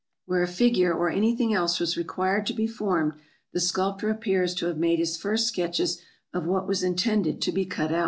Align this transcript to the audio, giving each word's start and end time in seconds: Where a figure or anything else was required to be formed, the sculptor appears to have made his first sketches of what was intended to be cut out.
Where 0.25 0.41
a 0.41 0.47
figure 0.47 0.91
or 0.91 1.11
anything 1.11 1.53
else 1.53 1.79
was 1.79 1.95
required 1.95 2.47
to 2.47 2.55
be 2.55 2.65
formed, 2.65 3.13
the 3.53 3.59
sculptor 3.59 4.09
appears 4.09 4.55
to 4.55 4.65
have 4.65 4.77
made 4.79 4.97
his 4.97 5.15
first 5.15 5.45
sketches 5.45 6.01
of 6.33 6.47
what 6.47 6.65
was 6.67 6.81
intended 6.81 7.39
to 7.43 7.51
be 7.51 7.65
cut 7.67 7.91
out. 7.91 7.99